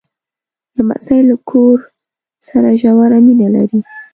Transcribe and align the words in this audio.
لمسی 0.77 1.19
له 1.29 1.35
کور 1.49 1.77
سره 2.47 2.69
ژوره 2.81 3.19
مینه 3.25 3.47
لري. 3.55 3.79